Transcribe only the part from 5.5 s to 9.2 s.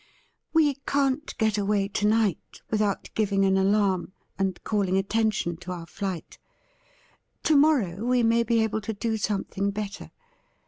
to our flight. To morrow we may be able to do